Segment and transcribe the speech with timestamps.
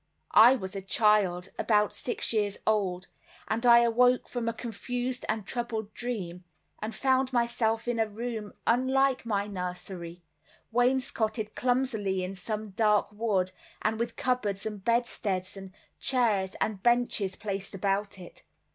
[0.33, 3.05] I was a child, about six years old,
[3.47, 6.43] and I awoke from a confused and troubled dream,
[6.81, 10.23] and found myself in a room, unlike my nursery,
[10.71, 13.51] wainscoted clumsily in some dark wood,
[13.83, 18.41] and with cupboards and bedsteads, and chairs, and benches placed about it.